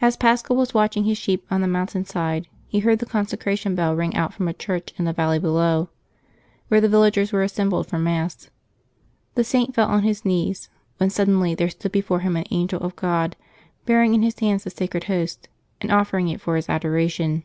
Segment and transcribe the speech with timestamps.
[0.00, 3.94] As Paschal was watching his sheep on the mountain side, he heard the consecration bell
[3.94, 5.90] ring out from a church in the valley below,
[6.66, 8.50] where the villagers wer e assembled for Mass.
[9.36, 12.96] The Saint fell on his knees, when suddenly there stood before him an angel of
[13.00, 13.34] €rod,
[13.86, 15.48] bearing in his hands the Sacred Host,
[15.80, 17.44] and offering it for his adoration.